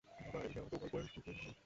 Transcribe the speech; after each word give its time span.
বাবা, 0.07 0.39
এই 0.43 0.53
নাও, 0.55 0.67
তোমার 0.71 0.89
বয়স্ক 0.93 1.15
ফোন 1.17 1.35
ধরো। 1.37 1.53